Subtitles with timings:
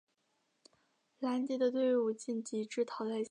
[1.19, 3.19] 蓝底的队伍晋级至淘汰赛。